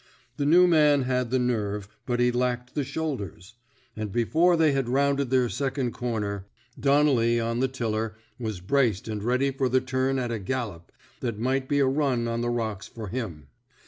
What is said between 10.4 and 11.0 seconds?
gallop